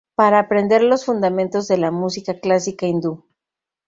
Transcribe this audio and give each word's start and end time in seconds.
Para 0.15 0.39
aprender 0.39 0.81
los 0.81 1.05
fundamentos 1.05 1.67
de 1.67 1.77
la 1.77 1.91
música 1.91 2.39
clásica 2.39 2.87
hindú. 2.87 3.23